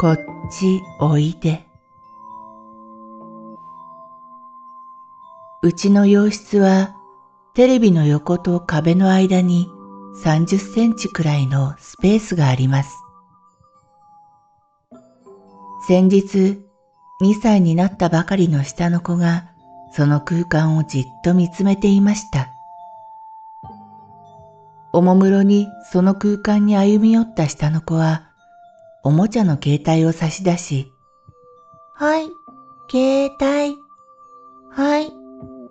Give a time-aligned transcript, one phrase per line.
[0.00, 0.18] こっ
[0.50, 1.66] ちおいで。
[5.62, 6.96] うちの洋室は
[7.52, 9.68] テレビの横と壁の間に
[10.24, 12.96] 30センチくらいのスペースがあります。
[15.86, 16.62] 先日
[17.20, 19.50] 2歳になったばかりの下の子が
[19.92, 22.48] その空間をじっと見つめていました。
[24.94, 28.29] おもむろにその空間に歩み寄った下の子は
[29.02, 30.92] おもちゃの携帯を差し出し、
[31.94, 32.28] はい、
[32.90, 33.78] 携帯。
[34.70, 35.12] はい、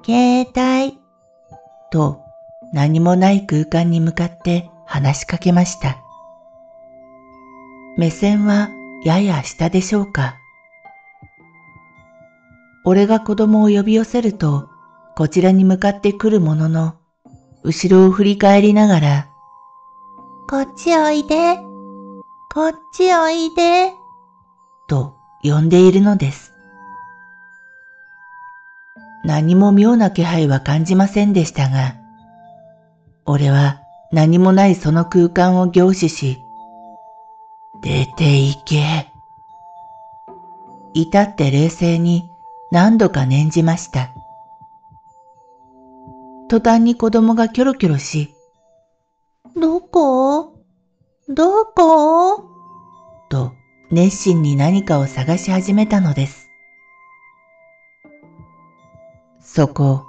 [0.04, 1.00] 携帯。
[1.92, 2.22] と
[2.74, 5.98] 何もない空間に向かって話しかけました。
[7.98, 8.70] 目線は
[9.04, 10.38] やや下でしょうか。
[12.86, 14.70] 俺が子供を呼び寄せると、
[15.16, 16.96] こちらに向かってくるものの、
[17.64, 19.30] 後ろを振り返りながら、
[20.50, 21.69] こっちおいで。
[22.52, 23.94] こっちおいで、
[24.88, 26.52] と呼んでいるのです。
[29.24, 31.96] 何も妙な気配は感じませんでしたが、
[33.28, 33.78] 俺は
[34.12, 36.40] 何もないその空間を凝視し、
[37.84, 39.08] 出て行け。
[40.96, 42.24] 至って冷静に
[42.72, 44.10] 何度か念じました。
[46.50, 48.32] 途端に子供がキョロキョロし、
[49.56, 50.59] どこ？
[51.32, 52.44] どこ？
[53.30, 53.54] と
[53.92, 56.50] 熱心に何かを探し始めたのです。
[59.40, 60.06] そこ、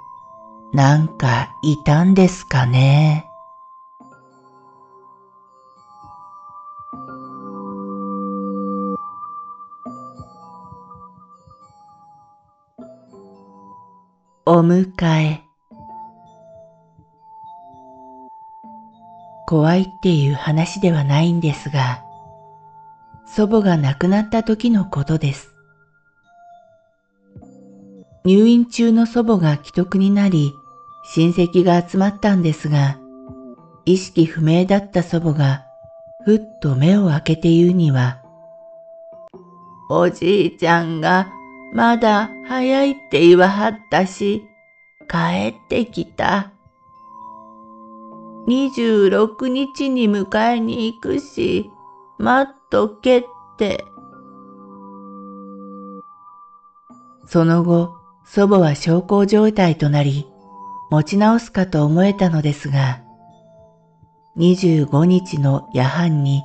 [0.73, 3.27] なんかいたんですかね？
[14.47, 15.50] お迎え
[19.51, 22.01] 怖いっていう話ではないんですが、
[23.27, 25.53] 祖母が亡くなった時のことです。
[28.23, 30.53] 入院中の祖母が既得になり、
[31.13, 32.97] 親戚が集まったんですが、
[33.83, 35.65] 意識不明だった祖母が
[36.23, 38.21] ふっと目を開けて言うには、
[39.89, 41.27] おじいちゃんが
[41.73, 44.43] まだ早いって言わはったし、
[45.09, 46.53] 帰ってきた。
[48.51, 51.71] 26日に迎えに行くし、
[52.17, 53.23] 待っとけっ
[53.57, 53.85] て。
[57.25, 57.95] その後、
[58.25, 60.27] 祖母は小康状態となり、
[60.89, 63.01] 持ち直すかと思えたのですが、
[64.35, 66.43] 25日の夜半に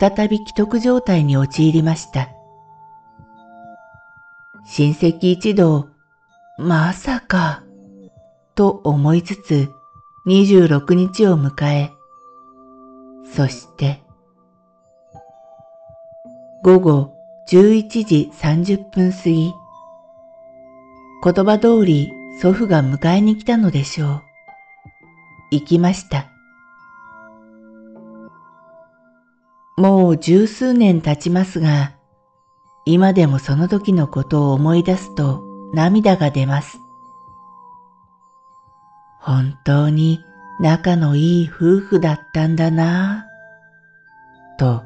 [0.00, 2.30] 再び既得状態に陥りました。
[4.64, 5.88] 親戚一同、
[6.56, 7.62] まさか、
[8.54, 9.68] と思いつつ、
[10.24, 11.90] 26日を迎え、
[13.34, 14.02] そして、
[16.62, 17.14] 午後
[17.48, 19.52] 11時30分過ぎ、
[21.24, 24.22] 言葉通り祖父が迎えに来たのでしょう。
[25.50, 26.28] 行きました。
[29.76, 31.96] もう十数年経ちますが、
[32.84, 35.42] 今でもその時のことを思い出すと
[35.74, 36.78] 涙が出ます。
[39.24, 40.24] 本当に
[40.58, 44.82] 仲のいい夫婦だったんだなぁ、と。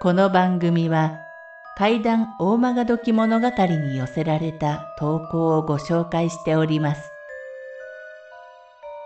[0.00, 1.18] この番組は
[1.76, 7.02] 怪談大曲時物語に寄せられた投稿をご紹介しております。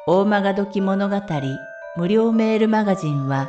[0.06, 1.20] 大曲時物語
[1.97, 3.49] 無料メールマガジンは